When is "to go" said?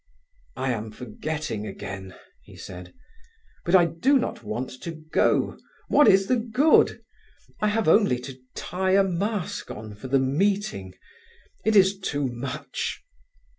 4.81-5.59